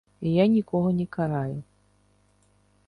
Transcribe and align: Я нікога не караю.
Я 0.35 0.45
нікога 0.53 0.89
не 1.01 1.05
караю. 1.19 1.55